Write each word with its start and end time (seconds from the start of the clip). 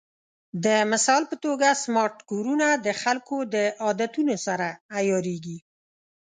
د 0.65 0.67
مثال 0.91 1.23
په 1.31 1.35
توګه، 1.45 1.67
سمارټ 1.83 2.17
کورونه 2.29 2.67
د 2.85 2.87
خلکو 3.01 3.37
د 3.53 3.55
عادتونو 3.83 4.35
سره 4.45 4.67
عیارېږي. 4.97 5.57